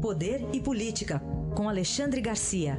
[0.00, 1.20] Poder e Política,
[1.56, 2.78] com Alexandre Garcia.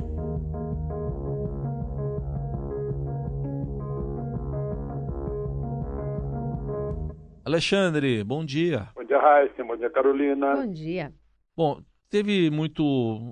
[7.44, 8.88] Alexandre, bom dia.
[8.96, 9.64] Bom dia, Raíssa.
[9.66, 10.56] Bom dia, Carolina.
[10.56, 11.14] Bom dia.
[11.58, 12.84] Bom, teve muito,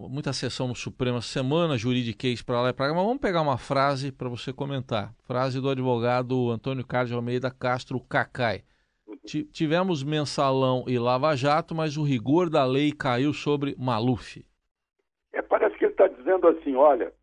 [0.09, 3.41] muita sessão no Supremo essa semana, juridiquês para lá e para cá, mas vamos pegar
[3.41, 5.13] uma frase para você comentar.
[5.23, 8.63] Frase do advogado Antônio Carlos Almeida Castro Cacai.
[9.51, 14.45] Tivemos mensalão e lava-jato, mas o rigor da lei caiu sobre Maluf.
[15.33, 17.13] É, parece que ele está dizendo assim: olha,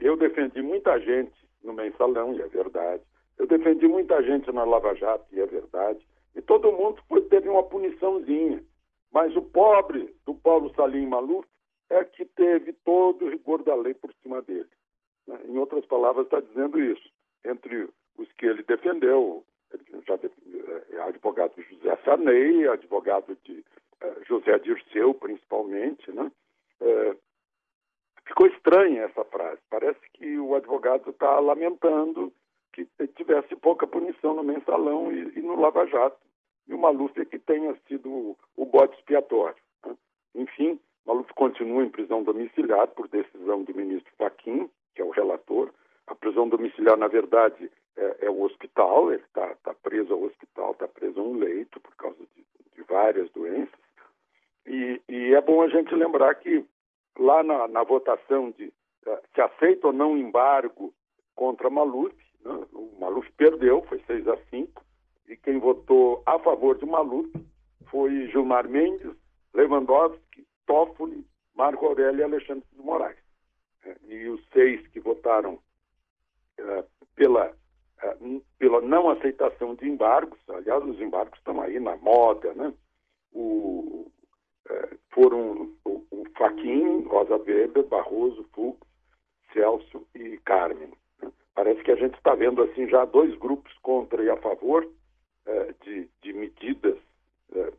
[0.00, 3.02] eu defendi muita gente no mensalão, e é verdade.
[3.38, 6.06] Eu defendi muita gente na Lava Jato, e é verdade.
[6.36, 8.62] E todo mundo foi, teve uma puniçãozinha.
[9.12, 11.46] Mas o pobre do Paulo Salim Maluf
[11.88, 14.68] é que teve todo o rigor da lei por cima dele.
[15.26, 15.38] Né?
[15.46, 17.08] Em outras palavras, está dizendo isso.
[17.44, 19.44] Entre os que ele defendeu,
[20.06, 20.14] já
[20.92, 23.64] é advogado José Sarney, advogado de
[24.00, 26.30] é, José Dirceu, principalmente, né?
[26.80, 27.16] É,
[28.26, 29.60] ficou estranha essa frase.
[29.70, 32.32] Parece que o advogado está lamentando
[32.72, 36.18] que tivesse pouca punição no mensalão e, e no Lava Jato.
[36.66, 39.56] E o Maluf é que tenha sido o bode expiatório.
[39.86, 39.94] Né?
[40.34, 45.70] Enfim, Maluf continua em prisão domiciliar por decisão do ministro Fachin, que é o relator.
[46.06, 50.72] A prisão domiciliar, na verdade, é, é o hospital, ele está tá preso ao hospital,
[50.72, 53.78] está preso a um leito por causa de, de várias doenças.
[54.66, 56.64] E, e, é bom a gente lembrar que
[57.18, 58.66] lá na, na votação de
[59.06, 60.92] uh, se aceita ou não embargo
[61.34, 64.82] contra Maluf, né, o Maluf perdeu, foi 6 a 5,
[65.28, 67.30] e quem votou a favor de Maluf
[67.90, 69.14] foi Gilmar Mendes,
[69.52, 73.18] Lewandowski, Toffoli, Marco Aurélio e Alexandre de Moraes.
[73.84, 75.58] É, e os seis que votaram
[76.58, 76.84] uh,
[77.14, 77.54] pela
[78.58, 82.72] pela não aceitação de embargos, aliás, os embargos estão aí na moda, né?
[83.32, 84.10] O,
[84.68, 88.78] é, foram o, o Faquin, Rosa Weber, Barroso, Fux,
[89.52, 90.92] Celso e Carmen.
[91.22, 91.32] Né?
[91.54, 94.88] Parece que a gente está vendo assim já dois grupos contra e a favor
[95.46, 96.98] é, de, de, medidas
[97.54, 97.72] é,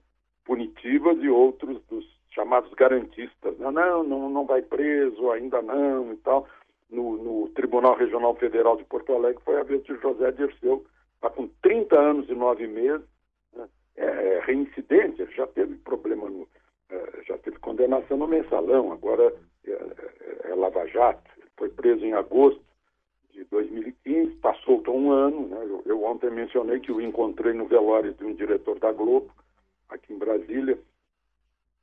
[0.43, 3.57] punitivas e outros dos chamados garantistas.
[3.57, 3.71] Né?
[3.71, 6.47] Não, não, não vai preso, ainda não e tal
[6.89, 10.85] no, no, Tribunal Regional Federal de Porto Alegre foi a vez de José Dirceu,
[11.15, 13.05] está com 30 anos e 9 meses,
[13.53, 13.67] né?
[13.95, 16.47] é, é, reincidente, ele já teve problema, no,
[16.89, 19.33] é, já teve condenação no mensalão, agora
[19.65, 22.63] é, é, é, Lava Jato, ele foi preso em agosto
[23.31, 25.57] de 2015, está solto há um ano, né?
[25.63, 29.31] eu, eu ontem mencionei que o encontrei no velório de um diretor da Globo,
[29.89, 30.77] aqui em Brasília,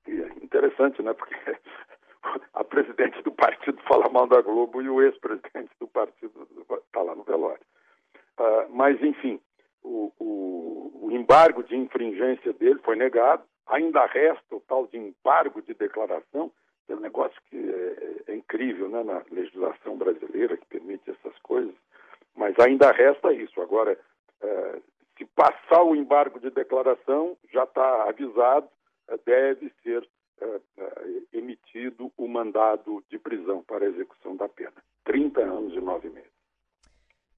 [0.06, 1.34] e é interessante, né, porque
[2.72, 6.48] presidente do partido fala mal da Globo e o ex-presidente do partido
[6.86, 7.60] está lá no velório.
[8.40, 9.38] Uh, mas, enfim,
[9.82, 13.44] o, o, o, embargo de infringência dele foi negado.
[13.66, 16.50] Ainda resta o tal de embargo de declaração,
[16.86, 21.38] que é um negócio que é, é incrível né, na legislação brasileira, que permite essas
[21.40, 21.74] coisas.
[22.34, 23.60] Mas ainda resta isso.
[23.60, 23.98] Agora,
[24.42, 24.82] uh,
[25.18, 28.66] se passar o embargo de declaração, já está avisado,
[29.10, 30.08] uh, deve ser
[31.32, 34.82] emitido o mandado de prisão para a execução da pena.
[35.04, 36.30] 30 anos e 9 meses.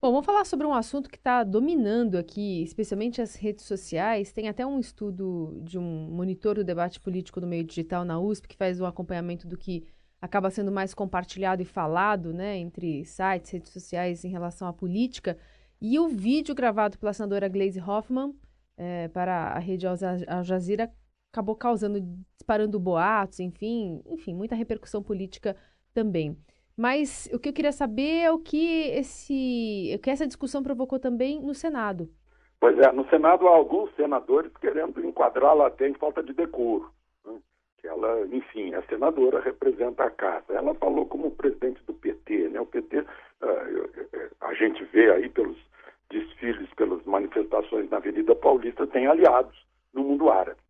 [0.00, 4.32] Bom, vamos falar sobre um assunto que está dominando aqui, especialmente as redes sociais.
[4.32, 8.48] Tem até um estudo de um monitor do debate político no meio digital na USP
[8.48, 9.86] que faz o acompanhamento do que
[10.20, 15.38] acaba sendo mais compartilhado e falado né, entre sites, redes sociais em relação à política.
[15.80, 18.34] E o vídeo gravado pela senadora Glaze Hoffman
[18.76, 19.96] é, para a rede Al
[20.42, 20.92] Jazeera
[21.34, 22.00] acabou causando,
[22.36, 25.56] disparando boatos, enfim, enfim, muita repercussão política
[25.92, 26.36] também.
[26.76, 30.98] Mas o que eu queria saber é o que esse, o que essa discussão provocou
[30.98, 32.08] também no Senado.
[32.60, 36.90] Pois é, no Senado há alguns senadores querendo enquadrá-la até em falta de decoro.
[37.24, 37.38] Né?
[37.84, 40.52] Ela, enfim, a senadora representa a casa.
[40.52, 42.60] Ela falou como presidente do PT, né?
[42.60, 43.06] O PT, uh,
[44.40, 45.58] a gente vê aí pelos
[46.10, 49.54] desfiles, pelas manifestações na Avenida Paulista, tem aliados
[49.92, 50.63] no mundo árabe.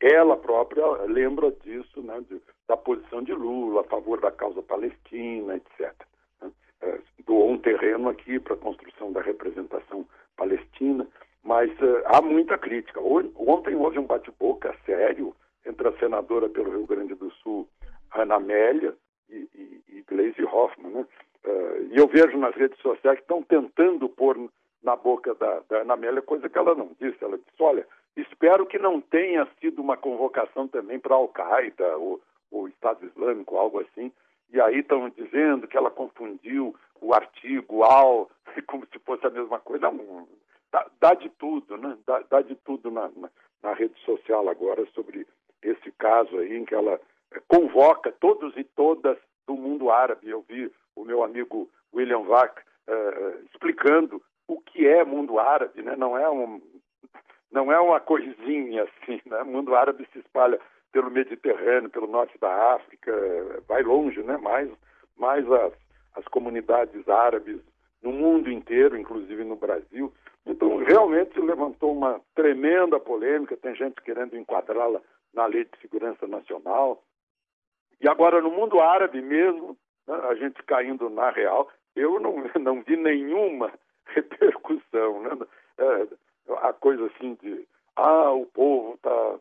[0.00, 5.56] Ela própria lembra disso, né, de, da posição de Lula a favor da causa palestina,
[5.56, 5.92] etc.
[6.40, 6.50] Né?
[6.82, 10.06] É, doou um terreno aqui para a construção da representação
[10.36, 11.06] palestina,
[11.42, 13.00] mas uh, há muita crítica.
[13.00, 15.34] Ontem houve um bate-boca sério
[15.66, 17.68] entre a senadora pelo Rio Grande do Sul,
[18.14, 18.94] Ana Amélia,
[19.28, 20.92] e, e, e Gleisi Hoffmann.
[20.92, 21.06] Né?
[21.44, 24.38] Uh, e eu vejo nas redes sociais que estão tentando pôr
[24.82, 27.22] na boca da, da Ana Amélia coisa que ela não disse.
[27.22, 27.86] Ela disse: olha,
[28.18, 32.20] Espero que não tenha sido uma convocação também para Al-Qaeda ou,
[32.50, 34.10] o Estado Islâmico, algo assim.
[34.50, 38.28] E aí estão dizendo que ela confundiu o artigo al
[38.66, 39.90] como se fosse a mesma coisa.
[39.90, 40.26] Não,
[40.72, 41.96] dá, dá de tudo, né?
[42.06, 43.30] Dá, dá de tudo na, na,
[43.62, 45.26] na, rede social agora sobre
[45.62, 46.98] esse caso aí em que ela
[47.46, 49.16] convoca todos e todas
[49.46, 50.28] do mundo árabe.
[50.28, 55.94] Eu vi o meu amigo William Vac uh, explicando o que é mundo árabe, né?
[55.94, 56.60] não, é um,
[57.50, 59.20] não é uma coisinha assim.
[59.26, 59.42] Né?
[59.42, 60.60] O mundo árabe se espalha
[60.92, 63.12] pelo Mediterrâneo, pelo norte da África,
[63.66, 64.36] vai longe, né?
[64.36, 64.70] mais,
[65.16, 65.72] mais as,
[66.14, 67.60] as comunidades árabes
[68.02, 70.12] no mundo inteiro, inclusive no Brasil.
[70.46, 75.00] Então, realmente levantou uma tremenda polêmica, tem gente querendo enquadrá-la
[75.34, 77.02] na Lei de Segurança Nacional.
[78.00, 82.82] E agora, no mundo árabe mesmo, né, a gente caindo na real, eu não, não
[82.82, 83.72] vi nenhuma
[84.06, 85.22] repercussão.
[85.22, 85.46] Né?
[85.78, 86.06] É,
[86.56, 87.66] a coisa assim de,
[87.96, 89.38] ah, o povo está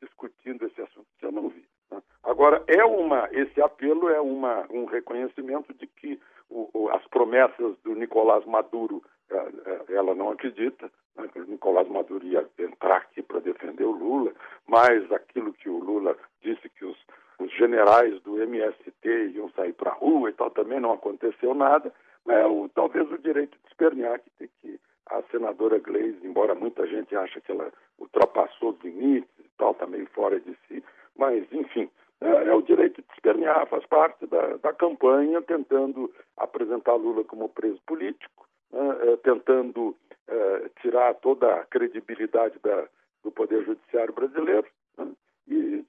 [0.00, 1.64] discutindo esse assunto, eu não vi.
[1.90, 2.02] Né?
[2.22, 7.76] Agora, é uma, esse apelo é uma, um reconhecimento de que o, o, as promessas
[7.84, 13.22] do Nicolás Maduro, é, é, ela não acredita, né, o Nicolás Maduro ia entrar aqui
[13.22, 14.32] para defender o Lula,
[14.66, 16.96] mas aquilo que o Lula disse que os,
[17.38, 21.92] os generais do MST iam sair para a rua e tal, também não aconteceu nada.
[22.28, 24.80] É o, talvez o direito de espernear que, tem que
[25.10, 29.86] a senadora Gleisi, embora muita gente ache que ela ultrapassou os limites e tal, está
[29.86, 30.82] meio fora de si,
[31.16, 31.90] mas, enfim,
[32.20, 37.48] é, é, o direito de espernear, faz parte da, da campanha, tentando apresentar Lula como
[37.48, 39.96] preso político, né, é, tentando
[40.28, 42.86] é, tirar toda a credibilidade da,
[43.24, 44.66] do Poder Judiciário brasileiro
[44.98, 45.12] né,
[45.48, 45.84] e,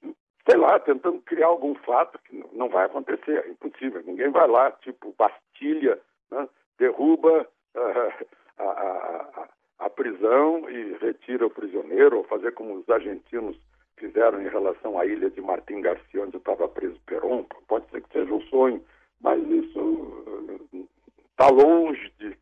[0.49, 4.01] sei lá, tentando criar algum fato que não vai acontecer, é impossível.
[4.05, 5.99] Ninguém vai lá, tipo Bastilha,
[6.31, 6.47] né,
[6.79, 7.45] derruba
[7.75, 8.25] uh,
[8.61, 9.49] a,
[9.79, 13.57] a, a prisão e retira o prisioneiro, ou fazer como os argentinos
[13.97, 17.45] fizeram em relação à ilha de Martim Garcia, onde estava preso Perón.
[17.67, 18.83] Pode ser que seja um sonho,
[19.21, 20.23] mas isso
[21.31, 22.35] está eh, longe de,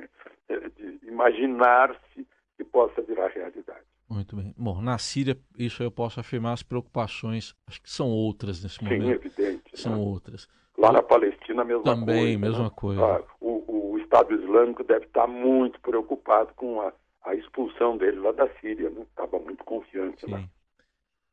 [0.75, 2.25] de imaginar-se
[2.55, 3.85] que possa virar realidade.
[4.09, 4.55] Muito bem.
[4.57, 9.29] Bom, na Síria, isso eu posso afirmar, as preocupações, acho que são outras nesse momento.
[9.29, 9.79] Sim, evidente.
[9.79, 9.97] São né?
[9.99, 10.47] outras.
[10.77, 12.21] Lá na Palestina, a mesma Também, coisa.
[12.21, 12.71] Também, mesma né?
[12.75, 13.01] coisa.
[13.05, 13.58] Ah, o,
[14.09, 16.91] Estado Islâmico deve estar muito preocupado com a,
[17.23, 18.87] a expulsão dele lá da Síria.
[18.87, 19.45] Estava né?
[19.45, 20.31] muito confiante Sim.
[20.31, 20.43] lá.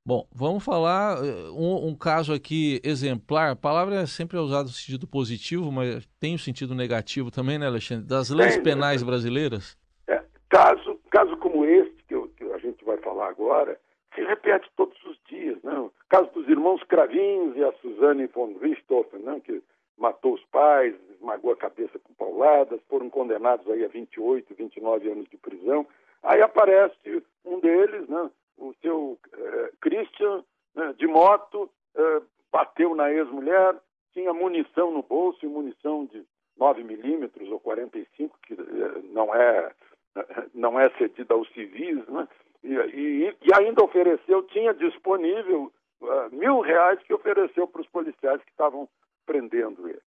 [0.04, 3.50] Bom, vamos falar eh, um, um, caso aqui exemplar.
[3.50, 7.58] A palavra é sempre usada no sentido positivo, mas tem o um sentido negativo também,
[7.58, 8.06] né, Alexandre?
[8.06, 9.06] Das leis tem, penais né?
[9.06, 9.76] brasileiras?
[10.06, 13.80] É, caso, caso como este, que, eu, que, a gente vai falar agora,
[14.14, 15.60] se repete todos os dias.
[15.64, 15.76] Né?
[15.76, 19.40] O caso dos irmãos Cravinhos e a Suzane von Richthofen, né?
[19.44, 19.60] que
[19.98, 20.94] matou os pais,
[21.26, 25.86] esmagou a cabeça com pauladas, foram condenados aí a 28, 29 anos de prisão.
[26.22, 28.30] Aí aparece um deles, né?
[28.56, 30.44] o seu eh, Christian
[30.74, 33.76] né, de moto eh, bateu na ex-mulher,
[34.12, 36.24] tinha munição no bolso e munição de
[36.56, 39.72] 9 milímetros ou 45, que eh, não é,
[40.54, 42.26] não é cedida aos civis, né?
[42.62, 48.42] e, e, e ainda ofereceu, tinha disponível uh, mil reais que ofereceu para os policiais
[48.42, 48.88] que estavam
[49.26, 50.00] prendendo ele.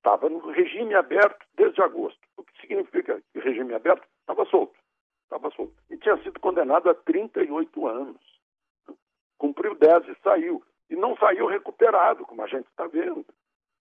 [0.00, 2.20] Estava no regime aberto desde agosto.
[2.36, 4.06] O que significa que regime aberto?
[4.22, 4.80] Estava solto
[5.30, 5.72] estava solto.
[5.88, 8.20] E tinha sido condenado a 38 anos.
[9.38, 10.62] Cumpriu 10 e saiu.
[10.90, 13.24] E não saiu recuperado, como a gente está vendo.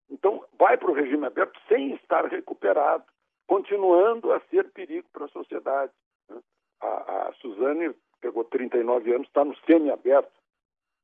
[0.09, 3.03] Então, vai para o regime aberto sem estar recuperado,
[3.47, 5.91] continuando a ser perigo para a sociedade.
[6.81, 10.31] A, a Suzane pegou 39 anos, está no semi-aberto.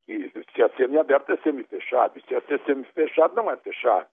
[0.08, 2.20] E se é semi-aberto, é semi-fechado.
[2.20, 4.08] E se é semi-fechado, não é fechado.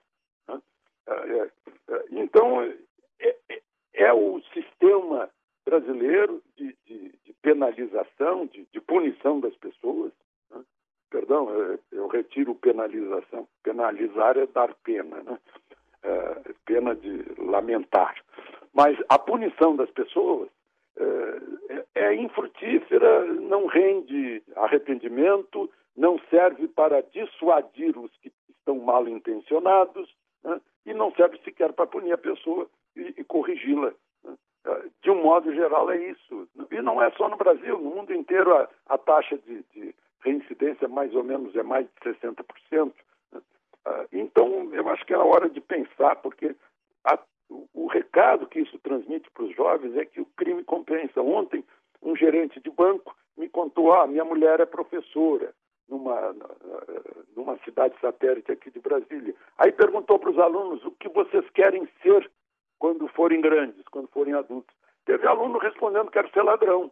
[1.07, 1.51] É, é,
[1.89, 2.63] é, então,
[3.21, 3.37] é,
[3.95, 5.29] é, o sistema
[5.65, 10.13] brasileiro de, de, de penalização, de, de, punição das pessoas.
[10.51, 10.63] Né?
[11.11, 11.49] Perdão,
[11.91, 13.49] eu, retiro penalização.
[13.63, 15.39] Penalizar é dar pena, né?
[16.03, 18.15] é, pena de lamentar.
[18.73, 20.49] Mas a punição das pessoas
[20.97, 30.09] é, é infrutífera, não rende arrependimento, não serve para dissuadir os que estão mal intencionados?
[30.85, 33.93] E não serve sequer para punir a pessoa e, e corrigi-la
[35.03, 36.49] de um modo geral, é isso.
[36.71, 40.87] E não é só no Brasil, no mundo inteiro a, a taxa de, de, reincidência
[40.87, 42.93] mais ou menos é mais de 60%.
[43.33, 43.41] Né?
[43.85, 46.55] Ah, então, eu acho que é a hora de pensar, porque
[47.05, 47.19] a,
[47.75, 51.21] o recado que isso transmite para os jovens é que o crime compensa.
[51.21, 51.65] Ontem,
[52.01, 55.53] um gerente de banco me contou: ah, minha mulher é professora
[55.89, 56.33] numa,
[57.37, 59.35] numa cidade satélite aqui de Brasília.
[59.59, 62.31] Aí perguntou para os alunos o que vocês querem ser
[62.79, 64.75] quando forem grandes, quando forem adultos.
[65.05, 66.91] Teve aluno respondendo que quero ser ladrão.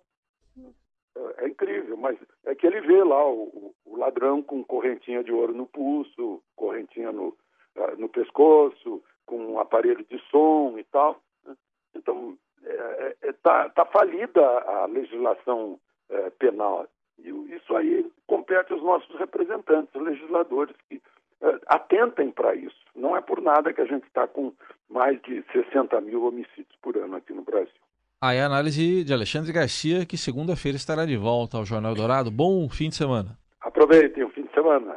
[1.16, 5.32] É, é, incrível, mas é que ele vê lá o, o, ladrão com correntinha de
[5.32, 7.28] ouro no pulso, correntinha no,
[7.76, 11.20] uh, no pescoço, com um aparelho de som e tal.
[11.44, 11.56] Né?
[11.94, 16.86] Então, está é, é, tá, tá falida a legislação é, penal.
[17.24, 22.76] E isso aí compete aos nossos representantes, legisladores, que uh, atentem para isso.
[22.94, 24.52] Não é por nada que a gente está com
[24.88, 27.68] mais de 60 mil homicídios por ano aqui no Brasil.
[28.22, 32.30] Aí a análise de Alexandre Garcia, que segunda-feira estará de volta ao Jornal Dourado.
[32.30, 33.38] Bom fim de semana.
[33.62, 34.94] Aproveitem o fim de semana.